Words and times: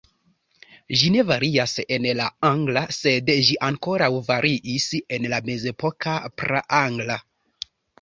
Ĝi 1.01 1.11
ne 1.15 1.25
varias 1.31 1.75
en 1.97 2.07
la 2.21 2.31
angla, 2.49 2.83
sed 3.01 3.31
ĝi 3.51 3.61
ankoraŭ 3.69 4.11
variis 4.33 4.91
en 5.21 5.31
la 5.37 5.45
mezepoka 5.53 6.21
praangla. 6.43 7.25